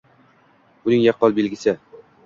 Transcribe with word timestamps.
Buning 0.83 1.05
yaqqol 1.05 1.37
belgisi 1.41 1.77